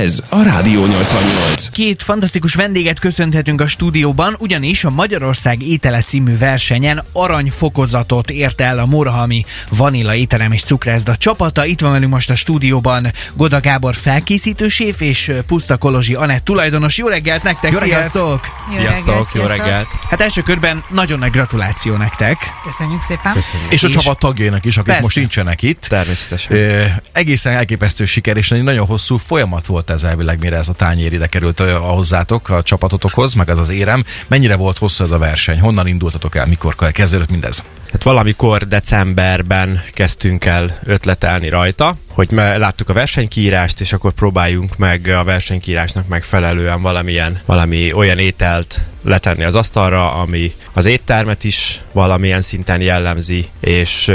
Ez 0.00 0.26
a 0.30 0.42
Rádió 0.42 0.86
88. 0.86 1.68
Két 1.68 2.02
fantasztikus 2.02 2.54
vendéget 2.54 2.98
köszönhetünk 2.98 3.60
a 3.60 3.66
stúdióban, 3.66 4.36
ugyanis 4.38 4.84
a 4.84 4.90
Magyarország 4.90 5.62
étele 5.62 6.02
című 6.02 6.38
versenyen 6.38 7.02
aranyfokozatot 7.12 8.30
ért 8.30 8.60
el 8.60 8.78
a 8.78 8.86
Morahalmi 8.86 9.44
Vanilla 9.68 10.14
étterem 10.14 10.52
és 10.52 10.62
cukrászda 10.62 11.16
csapata. 11.16 11.64
Itt 11.64 11.80
van 11.80 11.90
velünk 11.90 12.12
most 12.12 12.30
a 12.30 12.34
stúdióban 12.34 13.12
Goda 13.34 13.60
Gábor 13.60 13.94
felkészítő 13.94 14.68
séf 14.68 15.00
és 15.00 15.32
Puszta 15.46 15.76
Kolozsi 15.76 16.14
Anett 16.14 16.44
tulajdonos. 16.44 16.98
Jó 16.98 17.06
reggelt 17.06 17.42
nektek, 17.42 17.72
Jó 17.72 17.78
reggelt! 17.78 18.00
sziasztok! 18.00 18.46
Sziasztok, 18.70 19.28
jó 19.34 19.42
reggelt! 19.42 19.88
Hát 20.10 20.20
első 20.20 20.42
körben 20.42 20.84
nagyon 20.88 21.18
nagy 21.18 21.30
gratuláció 21.30 21.96
nektek. 21.96 22.38
Köszönjük 22.64 23.00
szépen. 23.08 23.32
Köszönjük. 23.32 23.72
És 23.72 23.82
a 23.82 23.88
csapat 23.88 24.18
tagjainak 24.18 24.64
is, 24.64 24.74
akik 24.74 24.86
Persze. 24.86 25.02
most 25.02 25.16
nincsenek 25.16 25.62
itt. 25.62 25.80
Természetesen. 25.88 27.02
Egészen 27.12 27.52
elképesztő 27.52 28.04
siker, 28.04 28.36
és 28.36 28.50
egy 28.50 28.62
nagyon 28.62 28.86
hosszú 28.86 29.16
folyamat 29.16 29.66
volt 29.66 29.88
ez 29.90 30.04
elvileg, 30.04 30.38
mire 30.38 30.56
ez 30.56 30.68
a 30.68 30.72
tányér 30.72 31.12
ide 31.12 31.26
került 31.26 31.60
a 31.60 31.78
hozzátok, 31.78 32.48
a 32.48 32.62
csapatotokhoz, 32.62 33.34
meg 33.34 33.48
az 33.48 33.58
az 33.58 33.70
érem. 33.70 34.04
Mennyire 34.28 34.56
volt 34.56 34.78
hosszú 34.78 35.04
ez 35.04 35.10
a 35.10 35.18
verseny? 35.18 35.60
Honnan 35.60 35.86
indultatok 35.86 36.34
el? 36.34 36.46
Mikor 36.46 36.74
kezdődött 36.92 37.30
mindez? 37.30 37.64
Hát 37.92 38.02
valamikor 38.02 38.66
decemberben 38.66 39.82
kezdtünk 39.92 40.44
el 40.44 40.78
ötletelni 40.84 41.48
rajta, 41.48 41.96
hogy 42.08 42.28
láttuk 42.32 42.88
a 42.88 42.92
versenykiírást, 42.92 43.80
és 43.80 43.92
akkor 43.92 44.12
próbáljunk 44.12 44.76
meg 44.76 45.06
a 45.06 45.24
versenykiírásnak 45.24 46.08
megfelelően 46.08 46.82
valamilyen, 46.82 47.40
valami 47.46 47.92
olyan 47.92 48.18
ételt 48.18 48.80
letenni 49.04 49.44
az 49.44 49.54
asztalra, 49.54 50.12
ami 50.12 50.52
az 50.72 50.84
éttermet 50.84 51.44
is 51.44 51.80
valamilyen 51.92 52.40
szinten 52.40 52.80
jellemzi, 52.80 53.48
és 53.60 54.12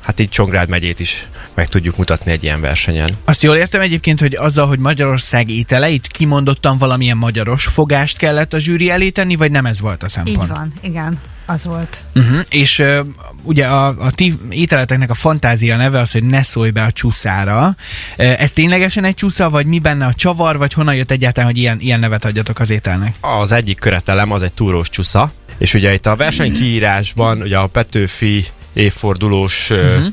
hát 0.00 0.20
így 0.20 0.28
Csongrád 0.28 0.68
megyét 0.68 1.00
is 1.00 1.26
meg 1.54 1.68
tudjuk 1.68 1.96
mutatni 1.96 2.30
egy 2.30 2.42
ilyen 2.42 2.60
versenyen. 2.60 3.10
Azt 3.24 3.42
jól 3.42 3.56
értem 3.56 3.80
egyébként, 3.80 4.20
hogy 4.20 4.34
azzal, 4.34 4.66
hogy 4.66 4.78
Magyarország 4.78 5.50
étele, 5.50 5.88
itt 5.88 6.06
kimondottan 6.06 6.78
valamilyen 6.78 7.16
magyaros 7.16 7.64
fogást 7.66 8.16
kellett 8.16 8.52
a 8.52 8.58
zsűri 8.58 8.90
elé 8.90 9.10
tenni, 9.10 9.36
vagy 9.36 9.50
nem 9.50 9.66
ez 9.66 9.80
volt 9.80 10.02
a 10.02 10.08
szempont? 10.08 10.42
Így 10.42 10.48
van, 10.48 10.72
igen, 10.82 11.18
az 11.46 11.64
volt. 11.64 12.00
Uh-huh. 12.14 12.40
És 12.48 12.78
uh, 12.78 12.98
ugye 13.42 13.66
a, 13.66 13.86
a 13.86 14.10
ti 14.10 14.34
ételeteknek 14.50 15.10
a 15.10 15.14
fantázia 15.14 15.76
neve 15.76 15.98
az, 15.98 16.12
hogy 16.12 16.22
ne 16.22 16.42
szólj 16.42 16.70
be 16.70 16.82
a 16.82 16.92
csúszára. 16.92 17.76
Uh, 18.18 18.42
ez 18.42 18.52
ténylegesen 18.52 19.04
egy 19.04 19.14
csúsza, 19.14 19.50
vagy 19.50 19.66
mi 19.66 19.78
benne 19.78 20.06
a 20.06 20.14
csavar, 20.14 20.58
vagy 20.58 20.72
honnan 20.72 20.94
jött 20.94 21.10
egyáltalán, 21.10 21.50
hogy 21.50 21.58
ilyen, 21.58 21.80
ilyen 21.80 22.00
nevet 22.00 22.24
adjatok 22.24 22.58
az 22.58 22.70
ételnek? 22.70 23.14
Az 23.20 23.52
egyik 23.52 23.78
követelem 23.78 24.32
az 24.32 24.42
egy 24.42 24.52
túrós 24.52 24.88
csusza, 24.88 25.32
és 25.58 25.74
ugye 25.74 25.92
itt 25.92 26.06
a 26.06 26.16
versenykiírásban 26.16 27.40
ugye 27.40 27.58
a 27.58 27.66
Petőfi 27.66 28.46
évfordulós 28.72 29.70
uh-huh. 29.70 30.06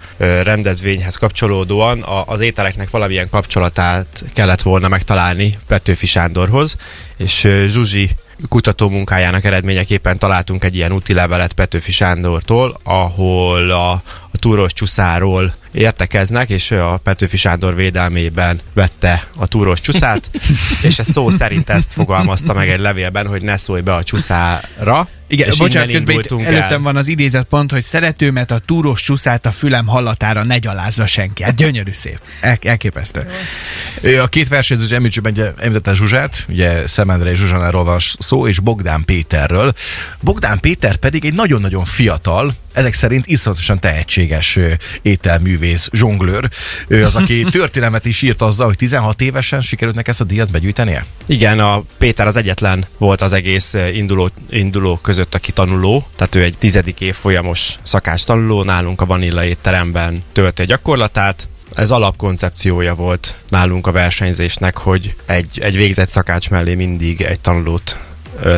rendezvényhez 0.44 1.16
kapcsolódóan 1.16 2.02
a, 2.02 2.24
az 2.26 2.42
ételeknek 2.42 2.90
valamilyen 2.90 3.30
kapcsolatát 3.30 4.24
kellett 4.34 4.62
volna 4.62 4.88
megtalálni 4.88 5.54
Petőfi 5.68 6.06
Sándorhoz, 6.06 6.76
és 7.18 7.48
Zsuzsi 7.68 8.10
kutató 8.50 8.90
munkájának 8.90 9.44
eredményeképpen 9.44 10.18
találtunk 10.18 10.64
egy 10.64 10.76
ilyen 10.76 10.92
úti 10.92 11.14
levelet 11.14 11.54
Petőfi 11.54 11.92
Sándortól, 11.92 12.80
ahol 12.84 13.70
a, 13.72 13.92
a 14.32 14.38
túros 14.40 14.74
csuszáról 14.74 15.54
értekeznek, 15.72 16.50
és 16.50 16.72
a 16.72 17.00
Petőfi 17.04 17.38
Sándor 17.38 17.76
védelmében 17.76 18.60
vette 18.74 19.28
a 19.36 19.48
túros 19.48 19.80
csúszát, 19.80 20.30
és 20.88 21.00
ez 21.00 21.12
szó 21.12 21.30
szerint 21.30 21.70
ezt 21.70 21.92
fogalmazta 21.92 22.54
meg 22.54 22.70
egy 22.70 22.80
levélben, 22.80 23.28
hogy 23.28 23.42
ne 23.42 23.58
szólj 23.58 23.82
be 23.82 23.96
a 23.96 24.04
csúszára. 24.04 25.08
Igen, 25.28 25.48
és 25.48 25.58
bocsánat, 25.58 25.92
közben 25.92 26.20
itt 26.20 26.32
előttem 26.32 26.72
el. 26.72 26.80
van 26.80 26.96
az 26.96 27.08
idézet 27.08 27.46
pont, 27.46 27.72
hogy 27.72 27.84
szeretőmet 27.84 28.52
a 28.52 28.60
túrós 28.66 29.02
csúszát 29.02 29.46
a 29.46 29.52
fülem 29.52 29.88
hallatára 29.88 30.44
ne 30.44 30.58
gyalázza 30.58 31.06
senki. 31.06 31.44
Hát 31.44 31.56
gyönyörű 31.56 31.92
szép. 31.94 32.20
El, 32.42 32.58
elképesztő. 32.62 33.30
Ö, 34.02 34.22
A 34.22 34.28
két 34.28 34.48
versenyző 34.48 34.96
említsük 34.96 35.26
említette 35.58 35.94
Zsuzsát, 35.94 36.46
ugye 36.50 36.88
Szemendre 36.88 37.32
és 37.32 37.38
Zsuzsanáról 37.40 37.84
van 37.84 38.00
szó, 38.20 38.48
és 38.48 38.60
Bogdán 38.60 39.06
Péterről. 39.06 39.74
Bogdán 40.20 40.60
Péter 40.60 40.96
pedig 40.96 41.26
egy 41.26 41.34
nagyon-nagyon 41.34 41.86
fiatal, 41.86 42.54
ezek 42.78 42.94
szerint 42.94 43.28
iszonyatosan 43.28 43.80
tehetséges 43.80 44.60
ételművész, 45.02 45.90
zsonglőr. 45.94 46.50
Ő 46.88 47.04
az, 47.04 47.16
aki 47.16 47.44
történelmet 47.52 48.06
is 48.06 48.22
írt 48.22 48.42
azzal, 48.42 48.66
hogy 48.68 48.78
16 48.78 49.22
évesen 49.22 49.62
sikerült 49.62 49.96
neki 49.96 50.10
ezt 50.10 50.22
a 50.22 50.24
díjat 50.24 50.52
begyűjtenie? 50.52 51.06
Igen, 51.26 51.60
a 51.60 51.84
Péter 51.98 52.28
az 52.28 52.36
egyetlen 52.36 52.86
volt 52.98 53.22
az 53.22 53.34
egész 53.34 53.76
induló, 53.94 54.30
induló 54.50 54.98
között, 54.98 55.36
aki 55.36 55.52
tanuló, 55.52 56.08
tehát 56.16 56.36
ő 56.36 56.44
egy 56.44 56.58
tizedik 56.58 57.02
évfolyamos 57.02 57.76
szakás 57.84 58.24
tanuló, 58.24 58.64
nálunk 58.64 59.02
a 59.02 59.06
Vanilla 59.06 59.44
étteremben 59.44 60.24
tölti 60.34 60.62
a 60.62 60.66
gyakorlatát, 60.66 61.48
ez 61.76 61.92
alapkoncepciója 61.92 62.96
volt 62.96 63.36
nálunk 63.50 63.88
a 63.88 63.92
versenyzésnek, 63.92 64.78
hogy 64.78 65.16
egy, 65.26 65.60
egy 65.62 65.76
végzett 65.76 66.10
szakács 66.10 66.50
mellé 66.50 66.76
mindig 66.76 67.22
egy 67.22 67.40
tanulót 67.40 68.07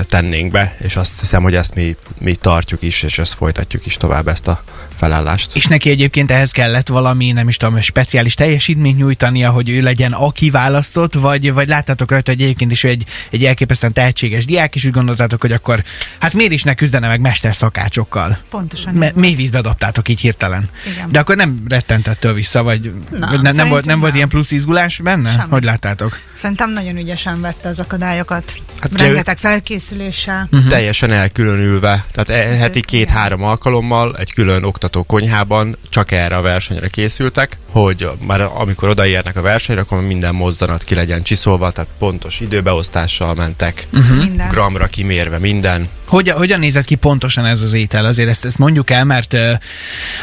tennénk 0.09 0.51
be, 0.51 0.75
és 0.79 0.95
azt 0.95 1.19
hiszem, 1.19 1.41
hogy 1.41 1.56
ezt 1.56 1.75
mi, 1.75 1.95
mi 2.17 2.35
tartjuk 2.35 2.81
is, 2.81 3.03
és 3.03 3.19
ezt 3.19 3.34
folytatjuk 3.34 3.85
is 3.85 3.97
tovább 3.97 4.28
ezt 4.28 4.47
a 4.47 4.63
felállást. 4.97 5.56
És 5.56 5.66
neki 5.66 5.90
egyébként 5.90 6.31
ehhez 6.31 6.51
kellett 6.51 6.88
valami, 6.88 7.31
nem 7.31 7.47
is 7.47 7.57
tudom, 7.57 7.81
speciális 7.81 8.34
teljesítményt 8.34 8.97
nyújtania, 8.97 9.50
hogy 9.50 9.69
ő 9.69 9.81
legyen 9.81 10.12
a 10.12 10.31
kiválasztott, 10.31 11.13
vagy, 11.13 11.53
vagy 11.53 11.67
láttátok 11.67 12.12
rajta, 12.12 12.31
hogy 12.31 12.41
egyébként 12.41 12.72
is 12.72 12.84
egy, 12.84 13.06
egy 13.29 13.45
elképesztően 13.45 13.94
tehetséges 13.94 14.45
diák, 14.45 14.75
és 14.75 14.85
úgy 14.85 14.91
gondoltátok, 14.91 15.41
hogy 15.41 15.51
akkor 15.51 15.84
hát 16.19 16.34
miért 16.34 16.51
is 16.51 16.63
ne 16.63 16.73
küzdene 16.73 17.07
meg 17.07 17.19
mesterszakácsokkal? 17.19 18.38
Pontosan. 18.50 18.94
Van. 18.94 19.11
mély 19.16 19.35
vízbe 19.35 19.61
dobtátok 19.61 20.09
így 20.09 20.19
hirtelen. 20.19 20.69
Igen. 20.94 21.11
De 21.11 21.19
akkor 21.19 21.35
nem 21.35 21.63
rettentettől 21.69 22.34
vissza, 22.34 22.63
vagy, 22.63 22.94
Nem, 23.11 23.29
vagy 23.29 23.41
ne, 23.41 23.51
nem, 23.51 23.67
volt, 23.67 23.85
nem 23.85 24.00
szerintem 24.00 24.00
volt 24.00 24.11
nem. 24.11 24.16
ilyen 24.16 24.29
plusz 24.29 24.51
izgulás 24.51 24.97
benne? 24.97 25.31
Semmi. 25.31 25.50
Hogy 25.50 25.63
láttátok? 25.63 26.19
Szerintem 26.34 26.72
nagyon 26.72 26.97
ügyesen 26.97 27.41
vette 27.41 27.69
az 27.69 27.79
akadályokat. 27.79 28.53
Hát 28.79 28.91
Rengeteg 29.01 29.38
felkészüléssel. 29.69 30.47
Mhm. 30.50 30.68
teljesen 30.68 31.12
elkülönülve, 31.12 32.06
tehát 32.12 32.30
e- 32.30 32.57
heti 32.57 32.81
két-három 32.81 33.44
alkalommal 33.44 34.16
egy 34.18 34.34
külön 34.34 34.63
oktató 34.63 35.03
konyhában 35.03 35.78
csak 35.90 36.12
erre 36.12 36.35
a 36.35 36.41
versenyre 36.41 36.88
készültek, 36.88 37.57
hogy 37.72 38.09
már 38.25 38.41
amikor 38.41 38.90
odaérnek 38.90 39.35
a 39.35 39.41
versenyre, 39.41 39.81
akkor 39.81 40.02
minden 40.02 40.35
mozzanat 40.35 40.84
ki 40.84 40.96
legyen 40.96 41.24
csiszolva, 41.24 41.72
tehát 41.72 41.90
pontos 42.00 42.40
időbeosztással 42.40 43.34
mentek. 43.34 43.88
Minden. 44.19 44.50
gramra 44.50 44.85
kimérve 44.85 45.38
minden. 45.38 45.90
Hogyan, 46.09 46.38
hogyan 46.38 46.59
nézett 46.59 46.86
ki 46.86 46.96
pontosan 46.96 47.46
ez 47.46 47.62
az 47.62 47.74
étel? 47.74 48.06
Azért 48.06 48.30
ezt, 48.30 48.46
ezt 48.46 48.58
mondjuk 48.58 48.90
el, 48.90 49.03
mert 49.03 49.36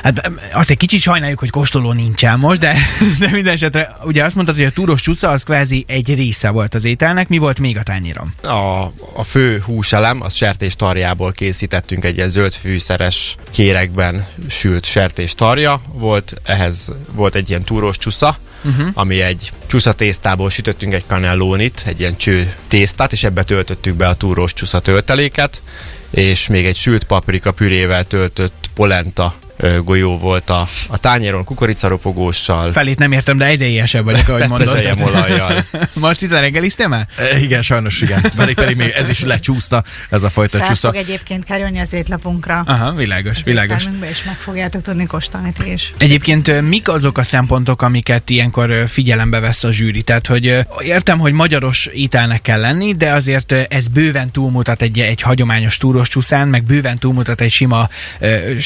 hát 0.03 0.31
azt 0.53 0.71
egy 0.71 0.77
kicsit 0.77 1.01
sajnáljuk, 1.01 1.39
hogy 1.39 1.51
kóstoló 1.51 1.93
nincsen 1.93 2.39
most, 2.39 2.61
de, 2.61 2.77
de 3.19 3.31
minden 3.31 3.53
esetre 3.53 3.97
ugye 4.05 4.25
azt 4.25 4.35
mondtad, 4.35 4.57
hogy 4.57 4.65
a 4.65 4.71
túros 4.71 5.01
csúsza 5.01 5.29
az 5.29 5.43
kvázi 5.43 5.85
egy 5.89 6.15
része 6.15 6.51
volt 6.51 6.75
az 6.75 6.85
ételnek. 6.85 7.29
Mi 7.29 7.39
volt 7.39 7.59
még 7.59 7.77
a 7.77 7.83
tányéron? 7.83 8.35
A, 8.43 8.93
a 9.15 9.25
fő 9.25 9.63
húselem, 9.65 10.23
az 10.23 10.35
sertés 10.35 10.77
tarjából 10.77 11.33
készítettünk 11.33 12.05
egy 12.05 12.17
ilyen 12.17 12.29
zöld 12.29 12.53
fűszeres 12.53 13.37
kérekben 13.51 14.27
sült 14.49 14.85
sertés 14.85 15.35
tarja 15.35 15.81
volt, 15.93 16.35
ehhez 16.45 16.93
volt 17.13 17.35
egy 17.35 17.49
ilyen 17.49 17.63
túrós 17.63 17.99
csusza, 17.99 18.39
uh-huh. 18.67 18.89
ami 18.95 19.21
egy 19.21 19.53
csusza 19.67 19.93
tésztából 19.93 20.51
sütöttünk 20.51 20.93
egy 20.93 21.05
kanellónit, 21.07 21.83
egy 21.87 22.01
ilyen 22.01 22.17
cső 22.17 22.55
tésztát, 22.69 23.13
és 23.13 23.25
ebbe 23.25 23.43
töltöttük 23.43 23.95
be 23.97 24.07
a 24.09 24.15
túrós 24.15 24.53
csusza 24.53 24.81
tölteléket, 24.81 25.63
és 26.11 26.47
még 26.47 26.67
egy 26.67 26.77
sült 26.77 27.05
paprika 27.05 27.53
pürével 27.53 28.05
töltött 28.05 28.71
polenta 28.75 29.35
golyó 29.85 30.19
volt 30.19 30.51
a, 30.51 30.69
a 30.89 30.99
tányéron 30.99 31.45
kukoricaropogóssal, 31.45 32.73
Felét 32.73 32.99
nem 32.99 33.13
értem, 33.13 33.37
de 33.37 33.45
egyre 33.45 33.65
éhesebb 33.67 34.05
vagyok, 34.05 34.29
ahogy 34.29 34.49
mondod. 34.49 34.99
Olajjal. 35.01 35.65
Marci, 36.01 36.27
te 36.27 36.41
reggeliztél 36.41 36.89
már? 36.89 37.07
E, 37.17 37.39
igen, 37.39 37.63
sajnos 37.63 38.01
igen. 38.01 38.21
Pedig, 38.37 38.55
pedig 38.55 38.77
még 38.77 38.89
ez 38.97 39.09
is 39.09 39.23
lecsúszta, 39.23 39.85
ez 40.11 40.23
a 40.23 40.31
fajta 40.31 40.59
Fel 40.59 40.67
csúsza. 40.67 40.89
fog 40.89 40.97
egyébként 40.97 41.45
kerülni 41.45 41.79
az 41.79 41.93
étlapunkra. 41.93 42.63
Aha, 42.67 42.93
világos, 42.93 43.37
Az 43.39 43.43
világos. 43.45 43.85
is 44.11 44.23
meg 44.25 44.37
fogjátok 44.39 44.83
tudni 44.83 45.07
kóstolni 45.07 45.53
ti 45.63 45.73
is. 45.73 45.95
Egyébként 45.99 46.61
mik 46.61 46.89
azok 46.89 47.19
a 47.19 47.23
szempontok, 47.23 47.83
amiket 47.83 48.31
ilyenkor 48.31 48.85
figyelembe 48.89 49.41
vesz 49.41 49.65
a 49.65 49.73
zsűri? 49.73 50.03
Tehát, 50.03 50.27
hogy 50.27 50.55
értem, 50.81 51.19
hogy 51.19 51.33
magyaros 51.33 51.87
ételnek 51.87 52.43
kell 52.43 52.61
lenni, 52.61 52.95
de 52.95 53.13
azért 53.13 53.53
ez 53.53 53.89
bőven 53.89 54.31
túlmutat 54.31 54.83
egy, 54.83 54.99
egy 54.99 55.21
hagyományos 55.21 55.77
túros 55.77 56.09
csúszán, 56.09 56.49
meg 56.49 56.65
bőven 56.65 56.99
túlmutat 56.99 57.41
egy 57.41 57.51
sima 57.53 57.89
ö, 58.19 58.59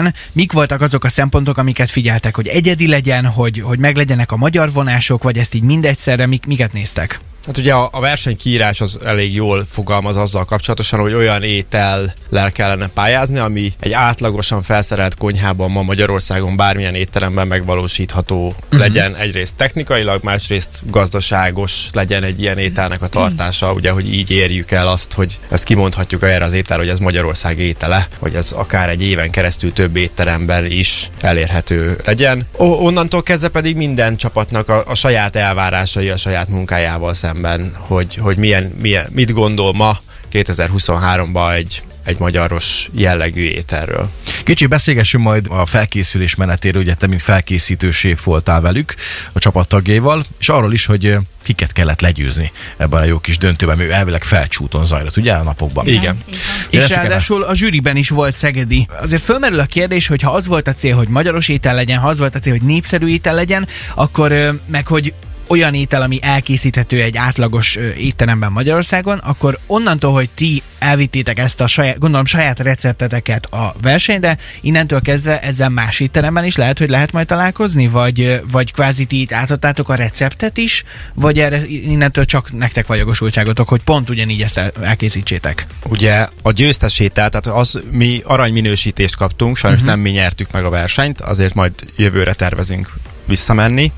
sertésszeleten. 0.00 0.14
Mik 0.32 0.52
voltak 0.52 0.80
azok 0.80 1.04
a 1.04 1.08
szempontok, 1.08 1.58
amiket 1.58 1.90
figyeltek, 1.90 2.36
hogy 2.36 2.46
egyedi 2.46 2.86
legyen, 2.86 3.26
hogy, 3.26 3.60
hogy 3.60 3.78
meglegyenek 3.78 4.32
a 4.32 4.36
magyar 4.36 4.72
vonások, 4.72 5.22
vagy 5.22 5.38
ezt 5.38 5.54
így 5.54 5.62
mindegyszerre, 5.62 6.26
mik, 6.26 6.46
miket 6.46 6.72
néztek? 6.72 7.20
Hát 7.46 7.58
ugye 7.58 7.72
a, 7.74 7.88
a 7.92 8.00
versenykiírás 8.00 8.80
az 8.80 8.98
elég 9.04 9.34
jól 9.34 9.64
fogalmaz 9.68 10.16
azzal 10.16 10.44
kapcsolatosan, 10.44 11.00
hogy 11.00 11.14
olyan 11.14 11.42
étellel 11.42 12.52
kellene 12.52 12.88
pályázni, 12.88 13.38
ami 13.38 13.72
egy 13.80 13.92
átlagosan 13.92 14.62
felszerelt 14.62 15.14
konyhában 15.14 15.70
ma 15.70 15.82
Magyarországon 15.82 16.56
bármilyen 16.56 16.94
étteremben 16.94 17.46
megvalósítható 17.46 18.46
uh-huh. 18.46 18.78
legyen. 18.78 19.16
Egyrészt 19.16 19.54
technikailag, 19.54 20.22
másrészt 20.22 20.90
gazdaságos 20.90 21.88
legyen 21.92 22.22
egy 22.22 22.40
ilyen 22.40 22.58
ételnek 22.58 23.02
a 23.02 23.08
tartása, 23.08 23.72
ugye, 23.72 23.90
hogy 23.90 24.14
így 24.14 24.30
érjük 24.30 24.70
el 24.70 24.88
azt, 24.88 25.12
hogy 25.12 25.38
ezt 25.50 25.64
kimondhatjuk 25.64 26.22
erre 26.22 26.44
az 26.44 26.52
étel, 26.52 26.78
hogy 26.78 26.88
ez 26.88 26.98
Magyarország 26.98 27.58
étele, 27.58 28.08
hogy 28.18 28.34
ez 28.34 28.52
akár 28.52 28.88
egy 28.88 29.02
éven 29.02 29.30
keresztül 29.30 29.72
több 29.72 29.96
étteremben 29.96 30.64
is 30.64 31.10
elérhető 31.20 31.98
legyen. 32.04 32.46
O- 32.56 32.80
onnantól 32.80 33.22
kezdve 33.22 33.48
pedig 33.48 33.76
minden 33.76 34.16
csapatnak 34.16 34.68
a, 34.68 34.82
a 34.86 34.94
saját 34.94 35.36
elvárásai 35.36 36.08
a 36.08 36.16
saját 36.16 36.48
munkájával 36.48 37.14
szemben, 37.14 37.28
hogy, 37.74 38.14
hogy 38.14 38.36
milyen, 38.36 38.72
milyen, 38.80 39.06
mit 39.12 39.32
gondol 39.32 39.72
ma 39.72 39.98
2023-ban 40.32 41.54
egy, 41.54 41.82
egy 42.04 42.18
magyaros 42.18 42.88
jellegű 42.92 43.42
ételről. 43.42 44.10
Kicsi 44.44 44.66
beszélgessünk 44.66 45.24
majd 45.24 45.46
a 45.48 45.66
felkészülés 45.66 46.34
menetéről, 46.34 46.82
ugye 46.82 46.94
te 46.94 47.06
mint 47.06 47.22
felkészítő 47.22 47.90
séf 47.90 48.24
voltál 48.24 48.60
velük, 48.60 48.94
a 49.32 49.38
csapattagjaival, 49.38 50.24
és 50.38 50.48
arról 50.48 50.72
is, 50.72 50.86
hogy 50.86 51.16
kiket 51.42 51.72
kellett 51.72 52.00
legyőzni 52.00 52.52
ebben 52.76 53.02
a 53.02 53.04
jó 53.04 53.18
kis 53.18 53.38
döntőben, 53.38 53.76
mert 53.76 53.88
ő 53.88 53.92
elvileg 53.92 54.24
felcsúton 54.24 54.84
zajlott, 54.84 55.16
ugye 55.16 55.32
a 55.32 55.42
napokban. 55.42 55.86
Igen. 55.86 56.18
Van. 56.26 56.38
És 56.70 56.88
ráadásul 56.88 57.42
a 57.42 57.54
zsűriben 57.54 57.96
is 57.96 58.08
volt 58.08 58.34
Szegedi. 58.34 58.88
Azért 59.00 59.22
fölmerül 59.22 59.60
a 59.60 59.64
kérdés, 59.64 60.06
hogy 60.06 60.22
ha 60.22 60.30
az 60.30 60.46
volt 60.46 60.68
a 60.68 60.72
cél, 60.72 60.96
hogy 60.96 61.08
magyaros 61.08 61.48
étel 61.48 61.74
legyen, 61.74 61.98
ha 61.98 62.08
az 62.08 62.18
volt 62.18 62.34
a 62.34 62.38
cél, 62.38 62.52
hogy 62.52 62.62
népszerű 62.62 63.06
étel 63.06 63.34
legyen, 63.34 63.68
akkor 63.94 64.60
meg 64.66 64.86
hogy 64.86 65.14
olyan 65.50 65.74
étel, 65.74 66.02
ami 66.02 66.18
elkészíthető 66.22 67.02
egy 67.02 67.16
átlagos 67.16 67.78
étteremben 67.96 68.52
Magyarországon, 68.52 69.18
akkor 69.18 69.58
onnantól, 69.66 70.12
hogy 70.12 70.30
ti 70.34 70.62
elvittétek 70.78 71.38
ezt 71.38 71.60
a 71.60 71.66
saját, 71.66 71.98
gondolom 71.98 72.24
saját 72.24 72.60
recepteteket 72.60 73.46
a 73.46 73.74
versenyre, 73.82 74.38
innentől 74.60 75.00
kezdve 75.00 75.40
ezzel 75.40 75.68
más 75.68 76.00
étteremben 76.00 76.44
is 76.44 76.56
lehet, 76.56 76.78
hogy 76.78 76.88
lehet 76.88 77.12
majd 77.12 77.26
találkozni, 77.26 77.88
vagy, 77.88 78.40
vagy 78.50 78.72
kvázi 78.72 79.04
ti 79.04 79.20
itt 79.20 79.32
átadtátok 79.32 79.88
a 79.88 79.94
receptet 79.94 80.56
is, 80.56 80.84
vagy 81.14 81.38
erre 81.38 81.60
innentől 81.66 82.24
csak 82.24 82.52
nektek 82.52 82.86
vagy 82.86 82.98
jogosultságotok, 82.98 83.68
hogy 83.68 83.82
pont 83.82 84.10
ugyanígy 84.10 84.42
ezt 84.42 84.58
el- 84.58 84.72
elkészítsétek. 84.82 85.66
Ugye 85.84 86.26
a 86.42 86.52
győztes 86.52 86.98
étel, 86.98 87.28
tehát 87.28 87.58
az 87.58 87.82
mi 87.90 88.20
aranyminősítést 88.24 89.16
kaptunk, 89.16 89.56
sajnos 89.56 89.80
uh-huh. 89.80 89.94
nem 89.94 90.04
mi 90.04 90.10
nyertük 90.10 90.52
meg 90.52 90.64
a 90.64 90.70
versenyt, 90.70 91.20
azért 91.20 91.54
majd 91.54 91.72
jövőre 91.96 92.32
tervezünk 92.32 92.92
visszamenni. 93.30 93.92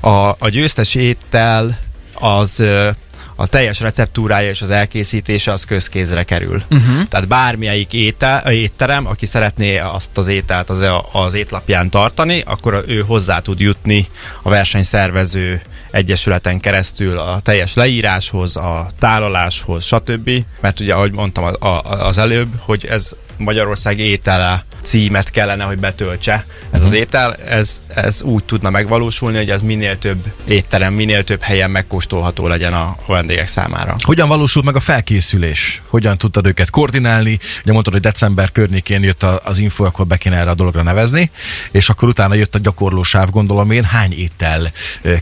A, 0.00 0.28
a 0.28 0.48
győztes 0.48 0.94
étel 0.94 1.78
az 2.14 2.62
a 3.36 3.46
teljes 3.46 3.80
receptúrája 3.80 4.48
és 4.48 4.62
az 4.62 4.70
elkészítése 4.70 5.52
az 5.52 5.64
közkézre 5.64 6.22
kerül. 6.22 6.62
Uh-huh. 6.70 7.08
Tehát 7.08 7.28
bármelyik 7.28 7.92
étel, 7.92 8.52
étterem, 8.52 9.06
aki 9.06 9.26
szeretné 9.26 9.78
azt 9.78 10.18
az 10.18 10.28
ételt 10.28 10.70
az, 10.70 10.84
az 11.12 11.34
étlapján 11.34 11.90
tartani, 11.90 12.42
akkor 12.46 12.84
ő 12.86 13.00
hozzá 13.00 13.38
tud 13.38 13.60
jutni 13.60 14.06
a 14.42 14.48
versenyszervező 14.48 15.62
egyesületen 15.90 16.60
keresztül 16.60 17.18
a 17.18 17.40
teljes 17.40 17.74
leíráshoz, 17.74 18.56
a 18.56 18.86
tálaláshoz, 18.98 19.84
stb. 19.84 20.30
Mert 20.60 20.80
ugye, 20.80 20.94
ahogy 20.94 21.12
mondtam 21.12 21.44
az 21.82 22.18
előbb, 22.18 22.48
hogy 22.58 22.86
ez 22.86 23.12
Magyarország 23.36 23.98
étele 23.98 24.64
címet 24.84 25.30
kellene, 25.30 25.64
hogy 25.64 25.78
betöltse 25.78 26.44
ez 26.70 26.82
az 26.82 26.92
étel, 26.92 27.34
ez, 27.34 27.82
ez 27.94 28.22
úgy 28.22 28.44
tudna 28.44 28.70
megvalósulni, 28.70 29.36
hogy 29.36 29.50
ez 29.50 29.60
minél 29.60 29.98
több 29.98 30.18
étterem, 30.46 30.92
minél 30.94 31.24
több 31.24 31.40
helyen 31.40 31.70
megkóstolható 31.70 32.46
legyen 32.48 32.72
a 32.72 32.96
vendégek 33.06 33.48
számára. 33.48 33.96
Hogyan 34.00 34.28
valósult 34.28 34.64
meg 34.64 34.76
a 34.76 34.80
felkészülés? 34.80 35.82
Hogyan 35.86 36.18
tudtad 36.18 36.46
őket 36.46 36.70
koordinálni? 36.70 37.38
Ugye 37.62 37.72
mondtad, 37.72 37.92
hogy 37.92 38.02
december 38.02 38.52
környékén 38.52 39.02
jött 39.02 39.22
a- 39.22 39.40
az 39.44 39.58
info, 39.58 39.84
akkor 39.84 40.06
be 40.06 40.16
kéne 40.16 40.36
erre 40.36 40.50
a 40.50 40.54
dologra 40.54 40.82
nevezni, 40.82 41.30
és 41.70 41.88
akkor 41.88 42.08
utána 42.08 42.34
jött 42.34 42.54
a 42.54 42.58
gyakorlósáv, 42.58 43.30
gondolom 43.30 43.70
én. 43.70 43.84
Hány 43.84 44.12
étel 44.12 44.72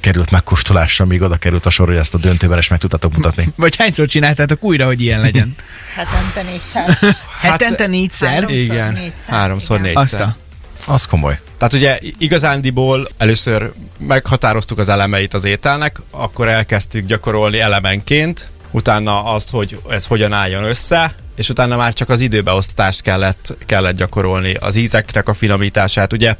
került 0.00 0.30
megkóstolásra, 0.30 1.04
míg 1.04 1.22
oda 1.22 1.36
került 1.36 1.66
a 1.66 1.70
sor, 1.70 1.86
hogy 1.88 1.96
ezt 1.96 2.14
a 2.14 2.18
döntőben 2.18 2.58
is 2.58 2.68
meg 2.68 2.78
tudtatok 2.78 3.14
mutatni? 3.14 3.52
Vagy 3.56 3.76
hányszor 3.76 4.06
csináltátok 4.06 4.62
újra, 4.62 4.86
hogy 4.86 5.00
ilyen 5.00 5.20
legyen? 5.20 5.54
Hetente 5.96 6.42
négyszer. 6.42 7.14
Hetente 7.50 7.86
négyszer? 7.86 8.28
Háromszor 8.28 8.56
Igen, 8.56 8.92
négyszer, 8.92 9.34
háromszor 9.34 9.78
igen. 9.78 9.92
négyszer. 9.92 10.34
Az 10.86 11.06
komoly. 11.06 11.38
Tehát 11.58 11.74
ugye 11.74 11.98
igazándiból 12.18 13.08
először 13.18 13.72
meghatároztuk 13.98 14.78
az 14.78 14.88
elemeit 14.88 15.34
az 15.34 15.44
ételnek, 15.44 16.00
akkor 16.10 16.48
elkezdtük 16.48 17.06
gyakorolni 17.06 17.60
elemenként, 17.60 18.48
utána 18.70 19.24
azt, 19.24 19.50
hogy 19.50 19.80
ez 19.88 20.06
hogyan 20.06 20.32
álljon 20.32 20.64
össze, 20.64 21.14
és 21.36 21.48
utána 21.48 21.76
már 21.76 21.92
csak 21.92 22.08
az 22.08 22.20
időbeosztást 22.20 23.00
kellett, 23.00 23.56
kellett 23.66 23.96
gyakorolni, 23.96 24.54
az 24.54 24.76
ízeknek 24.76 25.28
a 25.28 25.34
finomítását. 25.34 26.12
Ugye 26.12 26.36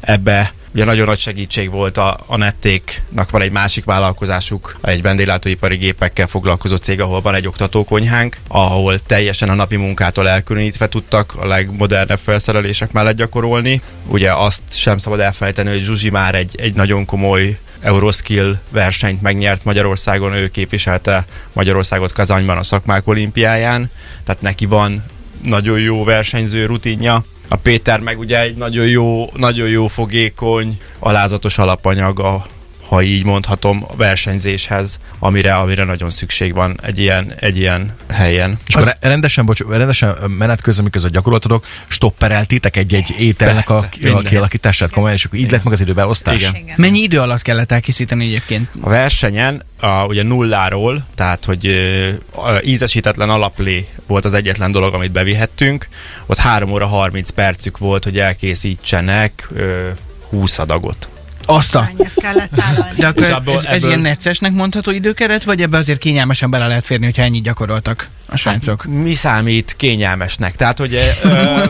ebbe 0.00 0.52
ugye 0.74 0.84
nagyon 0.84 1.06
nagy 1.06 1.18
segítség 1.18 1.70
volt 1.70 1.96
a, 1.96 2.18
a 2.26 2.36
Nettéknak 2.36 3.30
van 3.30 3.42
egy 3.42 3.50
másik 3.50 3.84
vállalkozásuk, 3.84 4.76
egy 4.82 5.02
vendéglátóipari 5.02 5.76
gépekkel 5.76 6.26
foglalkozó 6.26 6.76
cég, 6.76 7.00
ahol 7.00 7.20
van 7.20 7.34
egy 7.34 7.46
oktatókonyhánk, 7.46 8.36
ahol 8.48 8.98
teljesen 8.98 9.48
a 9.48 9.54
napi 9.54 9.76
munkától 9.76 10.28
elkülönítve 10.28 10.88
tudtak 10.88 11.34
a 11.34 11.46
legmodernebb 11.46 12.18
felszerelések 12.18 12.92
mellett 12.92 13.16
gyakorolni. 13.16 13.82
Ugye 14.06 14.32
azt 14.32 14.62
sem 14.70 14.98
szabad 14.98 15.20
elfelejteni, 15.20 15.70
hogy 15.70 15.84
Zsuzsi 15.84 16.10
már 16.10 16.34
egy, 16.34 16.54
egy 16.60 16.74
nagyon 16.74 17.04
komoly 17.04 17.58
Euroskill 17.80 18.58
versenyt 18.70 19.22
megnyert 19.22 19.64
Magyarországon, 19.64 20.32
ő 20.32 20.48
képviselte 20.48 21.24
Magyarországot 21.52 22.12
Kazanyban 22.12 22.56
a 22.58 22.62
szakmák 22.62 23.08
olimpiáján, 23.08 23.90
tehát 24.24 24.42
neki 24.42 24.66
van 24.66 25.04
nagyon 25.42 25.80
jó 25.80 26.04
versenyző 26.04 26.66
rutinja. 26.66 27.22
A 27.48 27.56
Péter 27.56 28.00
meg 28.00 28.18
ugye 28.18 28.40
egy 28.40 28.56
nagyon 28.56 28.86
jó, 28.86 29.30
nagyon 29.36 29.68
jó 29.68 29.86
fogékony, 29.86 30.80
alázatos 30.98 31.58
alapanyag 31.58 32.20
a 32.20 32.46
ha 32.88 33.02
így 33.02 33.24
mondhatom, 33.24 33.84
a 33.88 33.96
versenyzéshez, 33.96 34.98
amire, 35.18 35.54
amire 35.54 35.84
nagyon 35.84 36.10
szükség 36.10 36.54
van 36.54 36.78
egy 36.82 36.98
ilyen, 36.98 37.32
egy 37.36 37.56
ilyen 37.56 37.94
helyen. 38.10 38.58
És 38.66 38.74
akkor 38.74 38.92
rendesen, 39.00 39.46
bocs, 39.46 39.60
rendesen 39.60 40.16
menet 40.38 40.60
közben, 40.62 40.84
miközben 40.84 41.12
gyakorlatotok, 41.12 41.66
stoppereltétek 41.86 42.76
egy-egy 42.76 43.14
ételnek 43.18 43.70
a, 43.70 43.80
Persze, 43.80 43.96
a 44.00 44.14
minden. 44.14 44.24
kialakítását 44.24 44.90
komolyan, 44.90 45.16
és 45.16 45.24
akkor 45.24 45.38
így 45.38 45.50
lett 45.50 45.64
meg 45.64 45.72
az 45.72 45.80
időbeosztás? 45.80 46.36
Igen. 46.36 46.54
Igen. 46.54 46.74
Mennyi 46.78 46.98
idő 46.98 47.20
alatt 47.20 47.42
kellett 47.42 47.72
elkészíteni 47.72 48.24
egyébként? 48.26 48.68
A 48.80 48.88
versenyen 48.88 49.62
a, 49.80 50.04
ugye 50.06 50.22
nulláról, 50.22 51.06
tehát 51.14 51.44
hogy 51.44 51.66
ö, 51.66 52.08
a 52.30 52.60
ízesítetlen 52.64 53.30
alaplé 53.30 53.88
volt 54.06 54.24
az 54.24 54.34
egyetlen 54.34 54.72
dolog, 54.72 54.94
amit 54.94 55.12
bevihettünk. 55.12 55.88
Ott 56.26 56.38
3 56.38 56.70
óra 56.70 56.86
30 56.86 57.30
percük 57.30 57.78
volt, 57.78 58.04
hogy 58.04 58.18
elkészítsenek 58.18 59.48
ö, 59.54 59.88
20 60.28 60.58
adagot. 60.58 61.08
Azt 61.50 61.74
a... 61.74 61.88
Kellett? 62.16 62.50
De 62.96 63.06
akkor 63.06 63.30
abból- 63.30 63.54
ez, 63.54 63.64
ez 63.64 63.70
ebből- 63.74 63.86
ilyen 63.86 64.00
neccesnek 64.00 64.52
mondható 64.52 64.90
időkeret, 64.90 65.44
vagy 65.44 65.62
ebbe 65.62 65.76
azért 65.76 65.98
kényelmesen 65.98 66.50
bele 66.50 66.66
lehet 66.66 66.86
férni, 66.86 67.04
hogyha 67.04 67.22
ennyit 67.22 67.42
gyakoroltak 67.42 68.08
a 68.26 68.36
srácok? 68.36 68.84
Mi 68.84 69.14
számít 69.14 69.74
kényelmesnek? 69.76 70.56
Tehát, 70.56 70.78
hogy 70.78 70.94
ö, 71.22 71.64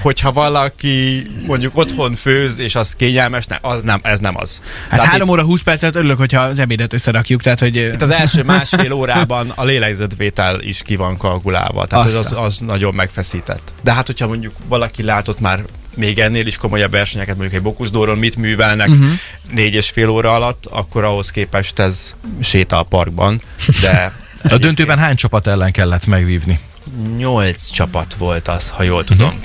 hogyha 0.00 0.32
valaki 0.32 1.26
mondjuk 1.46 1.76
otthon 1.76 2.14
főz, 2.14 2.58
és 2.58 2.74
az 2.74 2.94
kényelmes, 2.96 3.46
ne, 3.46 3.56
az 3.60 3.82
nem, 3.82 4.00
ez 4.02 4.18
nem 4.20 4.36
az. 4.36 4.60
Hát 4.88 4.98
Tehát 4.98 5.12
3 5.12 5.28
óra 5.28 5.42
20 5.42 5.62
percet 5.62 5.96
örülök, 5.96 6.18
hogyha 6.18 6.40
az 6.40 6.58
ebédet 6.58 6.92
összerakjuk, 6.92 7.42
tehát 7.42 7.58
hogy... 7.60 7.76
Itt 7.76 8.02
az 8.02 8.10
első 8.10 8.42
másfél 8.52 8.92
órában 8.92 9.52
a 9.56 9.64
lélegzetvétel 9.64 10.60
is 10.60 10.82
ki 10.82 10.96
van 10.96 11.16
kalkulálva, 11.16 11.86
tehát 11.86 12.06
az, 12.06 12.14
Aztán. 12.14 12.38
az 12.44 12.58
nagyon 12.58 12.94
megfeszített. 12.94 13.72
De 13.82 13.92
hát, 13.92 14.06
hogyha 14.06 14.26
mondjuk 14.26 14.52
valaki 14.68 15.02
látott 15.02 15.40
már 15.40 15.60
még 15.96 16.18
ennél 16.18 16.46
is 16.46 16.56
komolyabb 16.56 16.90
versenyeket, 16.90 17.36
mondjuk 17.36 17.56
egy 17.56 17.62
Bokuszdóron 17.62 18.18
mit 18.18 18.36
művelnek 18.36 18.88
uh-huh. 18.88 19.10
négy 19.50 19.74
és 19.74 19.90
fél 19.90 20.08
óra 20.08 20.34
alatt, 20.34 20.66
akkor 20.66 21.04
ahhoz 21.04 21.30
képest 21.30 21.78
ez 21.78 22.14
séta 22.40 22.78
a 22.78 22.82
parkban, 22.82 23.42
de 23.80 24.12
A 24.48 24.58
döntőben 24.58 24.98
hány 24.98 25.16
csapat 25.16 25.46
ellen 25.46 25.72
kellett 25.72 26.06
megvívni? 26.06 26.60
nyolc 27.16 27.70
csapat 27.70 28.14
volt 28.14 28.48
az, 28.48 28.68
ha 28.68 28.82
jól 28.82 29.04
tudom. 29.04 29.40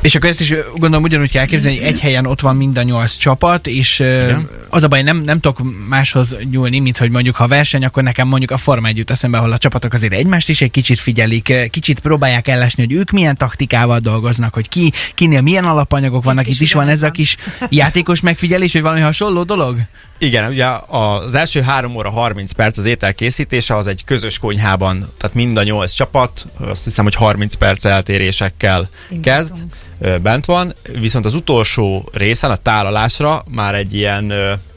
És 0.00 0.14
akkor 0.14 0.28
ezt 0.28 0.40
is 0.40 0.54
gondolom 0.72 1.02
ugyanúgy 1.02 1.30
kell 1.30 1.40
elképzelni, 1.40 1.78
hogy 1.78 1.86
egy 1.86 2.00
helyen 2.00 2.26
ott 2.26 2.40
van 2.40 2.56
mind 2.56 2.78
a 2.78 2.82
nyolc 2.82 3.16
csapat, 3.16 3.66
és 3.66 3.98
Igen. 3.98 4.48
az 4.68 4.84
a 4.84 4.88
baj, 4.88 5.02
nem, 5.02 5.16
nem 5.16 5.40
tudok 5.40 5.60
máshoz 5.88 6.36
nyúlni, 6.50 6.78
mint 6.78 6.98
hogy 6.98 7.10
mondjuk 7.10 7.36
ha 7.36 7.48
verseny, 7.48 7.84
akkor 7.84 8.02
nekem 8.02 8.28
mondjuk 8.28 8.50
a 8.50 8.56
Forma 8.56 8.88
együtt 8.88 9.10
eszembe, 9.10 9.38
ahol 9.38 9.52
a 9.52 9.58
csapatok 9.58 9.92
azért 9.92 10.12
egymást 10.12 10.48
is 10.48 10.60
egy 10.60 10.70
kicsit 10.70 10.98
figyelik, 10.98 11.52
kicsit 11.70 12.00
próbálják 12.00 12.48
ellesni, 12.48 12.82
hogy 12.82 12.92
ők 12.92 13.10
milyen 13.10 13.36
taktikával 13.36 13.98
dolgoznak, 13.98 14.54
hogy 14.54 14.68
ki, 14.68 14.92
kinél 15.14 15.40
milyen 15.40 15.64
alapanyagok 15.64 16.24
vannak, 16.24 16.46
is 16.46 16.54
itt 16.54 16.60
is 16.60 16.72
van 16.72 16.88
ez 16.88 17.02
a 17.02 17.10
kis 17.10 17.36
játékos 17.68 18.20
megfigyelés, 18.20 18.72
vagy 18.72 18.82
valami 18.82 19.00
hasonló 19.00 19.42
dolog? 19.42 19.76
Igen, 20.18 20.50
ugye 20.50 20.66
az 20.86 21.34
első 21.34 21.60
3 21.60 21.96
óra 21.96 22.10
30 22.10 22.52
perc 22.52 22.78
az 22.78 22.86
étel 22.86 23.14
készítése 23.14 23.76
az 23.76 23.86
egy 23.86 24.04
közös 24.04 24.38
konyhában, 24.38 24.98
tehát 25.16 25.36
mind 25.36 25.56
a 25.56 25.62
nyolc 25.62 25.92
csapat, 25.92 26.46
azt 26.58 26.84
hiszem, 26.84 27.04
hogy 27.04 27.14
30 27.14 27.54
perc 27.54 27.84
eltérésekkel 27.84 28.88
Indultunk. 29.10 29.22
kezd, 29.22 29.54
ö, 30.00 30.18
bent 30.18 30.44
van, 30.44 30.74
viszont 30.98 31.24
az 31.24 31.34
utolsó 31.34 32.08
részen, 32.12 32.50
a 32.50 32.56
tálalásra 32.56 33.42
már 33.50 33.74
egy 33.74 33.94
ilyen, 33.94 34.32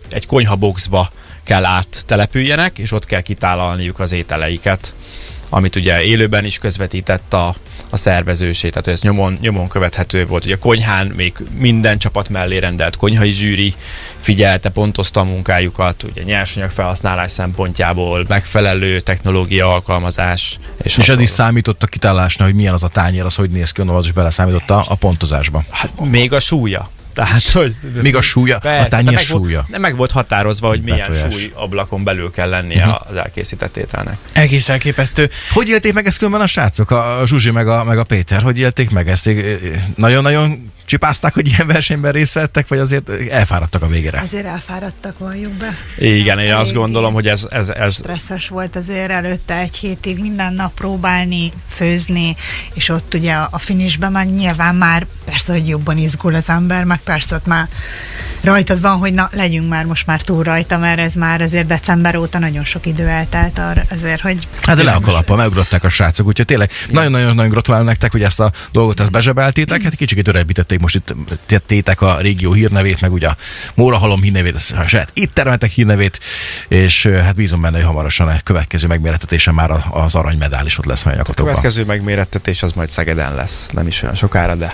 egy 0.09 0.25
konyhaboxba 0.25 1.11
kell 1.43 1.65
áttelepüljenek, 1.65 2.77
és 2.77 2.91
ott 2.91 3.05
kell 3.05 3.21
kitálalniuk 3.21 3.99
az 3.99 4.11
ételeiket 4.11 4.93
amit 5.49 5.75
ugye 5.75 6.03
élőben 6.03 6.45
is 6.45 6.57
közvetített 6.57 7.33
a, 7.33 7.55
a 7.89 7.97
szervezőség, 7.97 8.69
tehát 8.69 8.87
ez 8.87 9.01
nyomon, 9.01 9.37
nyomon 9.41 9.67
követhető 9.67 10.25
volt. 10.25 10.45
Ugye 10.45 10.55
a 10.55 10.57
konyhán 10.57 11.07
még 11.07 11.33
minden 11.57 11.97
csapat 11.97 12.29
mellé 12.29 12.57
rendelt 12.57 12.95
konyhai 12.95 13.31
zsűri 13.31 13.73
figyelte, 14.19 14.69
pontozta 14.69 15.19
a 15.19 15.23
munkájukat, 15.23 16.03
ugye 16.03 16.23
nyersanyag 16.23 16.69
felhasználás 16.69 17.31
szempontjából, 17.31 18.25
megfelelő 18.27 18.99
technológia 18.99 19.73
alkalmazás. 19.73 20.59
És, 20.83 20.97
És 20.97 21.09
ez 21.09 21.19
is 21.19 21.29
számított 21.29 21.83
a 21.83 21.87
kitálásnál, 21.87 22.47
hogy 22.47 22.57
milyen 22.57 22.73
az 22.73 22.83
a 22.83 22.87
tányér, 22.87 23.25
az 23.25 23.35
hogy 23.35 23.49
néz 23.49 23.71
ki, 23.71 23.77
gondolom, 23.77 24.01
az 24.01 24.07
is 24.07 24.13
beleszámította 24.13 24.81
a 24.81 24.95
pontozásba. 24.95 25.63
Hát 25.69 25.91
még 26.09 26.33
a 26.33 26.39
súlya. 26.39 26.89
Tehát, 27.19 27.49
hogy 27.61 27.75
Még 28.01 28.15
a 28.15 28.21
súlya, 28.21 28.55
a 28.55 28.59
Persze, 28.59 28.87
tányér 28.87 29.05
de 29.05 29.11
meg 29.11 29.23
súlya. 29.23 29.65
Volt, 29.67 29.81
meg 29.81 29.95
volt 29.95 30.11
határozva, 30.11 30.67
hogy 30.67 30.81
milyen 30.81 30.97
Betojás. 30.99 31.33
súly 31.33 31.51
ablakon 31.53 32.03
belül 32.03 32.31
kell 32.31 32.49
lennie 32.49 32.85
uh-huh. 32.85 33.09
az 33.09 33.15
elkészített 33.15 33.77
ételnek. 33.77 34.17
Egész 34.33 34.69
elképesztő. 34.69 35.29
Hogy 35.53 35.69
élték 35.69 35.93
meg 35.93 36.05
ezt 36.05 36.17
különben 36.17 36.41
a 36.41 36.47
srácok, 36.47 36.91
a 36.91 37.21
Zsuzsi 37.25 37.51
meg 37.51 37.67
a, 37.67 37.83
meg 37.83 37.97
a 37.97 38.03
Péter? 38.03 38.41
Hogy 38.41 38.57
élték 38.57 38.89
meg 38.89 39.09
ezt? 39.09 39.29
Nagyon-nagyon 39.95 40.71
csipázták, 40.89 41.33
hogy 41.33 41.47
ilyen 41.47 41.67
versenyben 41.67 42.11
részt 42.11 42.33
vettek, 42.33 42.67
vagy 42.67 42.79
azért 42.79 43.09
elfáradtak 43.29 43.81
a 43.81 43.87
végére? 43.87 44.19
Azért 44.19 44.45
elfáradtak, 44.45 45.17
valljuk 45.17 45.53
be. 45.53 45.75
Igen, 45.97 46.39
én 46.39 46.53
azt 46.53 46.73
gondolom, 46.73 47.13
hogy 47.13 47.27
ez, 47.27 47.47
ez, 47.49 47.69
ez 47.69 47.93
Stresszes 47.93 48.47
volt 48.47 48.75
azért 48.75 49.09
előtte 49.09 49.57
egy 49.57 49.75
hétig 49.75 50.19
minden 50.19 50.53
nap 50.53 50.73
próbálni, 50.73 51.51
főzni, 51.67 52.35
és 52.73 52.89
ott 52.89 53.13
ugye 53.13 53.33
a 53.33 53.57
finishben 53.57 54.11
már 54.11 54.25
nyilván 54.25 54.75
már 54.75 55.05
persze, 55.25 55.51
hogy 55.51 55.67
jobban 55.67 55.97
izgul 55.97 56.35
az 56.35 56.49
ember, 56.49 56.83
meg 56.83 56.99
persze 56.99 57.35
ott 57.35 57.45
már 57.45 57.67
rajtad 58.49 58.81
van, 58.81 58.97
hogy 58.97 59.13
na, 59.13 59.29
legyünk 59.31 59.69
már 59.69 59.85
most 59.85 60.05
már 60.05 60.21
túl 60.21 60.43
rajta, 60.43 60.77
mert 60.77 60.99
ez 60.99 61.13
már 61.13 61.41
azért 61.41 61.65
december 61.67 62.15
óta 62.15 62.39
nagyon 62.39 62.63
sok 62.63 62.85
idő 62.85 63.07
eltelt 63.07 63.59
arra, 63.59 63.83
azért, 63.91 64.21
hogy... 64.21 64.47
Hát 64.61 64.75
de 64.75 64.83
le 64.83 64.91
a 64.91 64.99
kalappal, 64.99 65.37
megugrották 65.37 65.83
a 65.83 65.89
srácok, 65.89 66.27
úgyhogy 66.27 66.45
tényleg 66.45 66.71
nagyon-nagyon-nagyon 66.89 67.51
gratulálok 67.51 67.87
nektek, 67.87 68.11
hogy 68.11 68.23
ezt 68.23 68.39
a 68.39 68.51
dolgot 68.71 68.99
ezt 68.99 69.11
bezsebeltétek, 69.11 69.81
hát 69.81 69.95
kicsit 69.95 70.27
örebbítették 70.27 70.79
most 70.79 70.95
itt 70.95 71.13
tétek 71.65 72.01
a 72.01 72.17
régió 72.19 72.53
hírnevét, 72.53 73.01
meg 73.01 73.11
ugye 73.11 73.27
a 73.27 73.35
Mórahalom 73.73 74.21
hírnevét, 74.21 74.55
a 74.55 74.87
saját 74.87 75.11
itt 75.13 75.33
termeltek 75.33 75.71
hírnevét, 75.71 76.19
és 76.67 77.05
hát 77.05 77.35
bízom 77.35 77.61
benne, 77.61 77.77
hogy 77.77 77.85
hamarosan 77.85 78.27
a 78.27 78.39
következő 78.43 78.87
megméretetésen 78.87 79.53
már 79.53 79.71
a- 79.71 79.85
az 79.91 80.15
aranymedál 80.15 80.65
is 80.65 80.77
ott 80.77 80.85
lesz 80.85 81.03
majd 81.03 81.19
a 81.19 81.23
a 81.29 81.33
következő 81.33 81.85
megmérettetés 81.85 82.63
az 82.63 82.71
majd 82.71 82.89
Szegeden 82.89 83.35
lesz, 83.35 83.69
nem 83.73 83.87
is 83.87 84.01
olyan 84.01 84.15
sokára, 84.15 84.55
de 84.55 84.73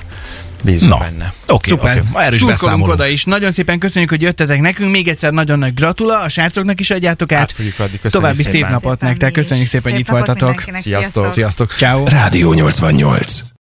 bízunk 0.65 0.91
Na, 0.91 0.97
benne. 0.97 1.33
oké, 1.47 1.69
Szuper. 1.69 1.97
oké. 1.97 2.07
Ma 2.11 2.23
erről 2.23 2.49
is 2.49 2.61
oda 2.63 3.07
is. 3.07 3.23
Nagyon 3.23 3.51
szépen 3.51 3.79
köszönjük, 3.79 4.09
hogy 4.09 4.21
jöttetek 4.21 4.61
nekünk. 4.61 4.91
Még 4.91 5.07
egyszer 5.07 5.31
nagyon 5.31 5.59
nagy 5.59 5.73
gratula. 5.73 6.19
A 6.21 6.29
srácoknak 6.29 6.79
is 6.79 6.89
adjátok 6.89 7.31
át. 7.31 7.39
Át 7.41 7.51
adni, 7.59 7.71
köszönjük 7.75 8.01
További 8.11 8.35
szépen. 8.43 8.51
szép 8.51 8.61
napot 8.69 8.91
Szépen 8.91 9.07
nektek. 9.09 9.31
Köszönjük 9.31 9.67
szépen, 9.67 9.91
hogy 9.91 10.05
Szép 10.05 10.15
itt 10.15 10.25
napot 10.25 10.39
voltatok. 10.39 10.75
sziasztok. 10.81 11.31
Sziasztok! 11.31 11.73
Ciao. 11.77 12.05
Rádió 12.07 12.53
88. 12.53 13.53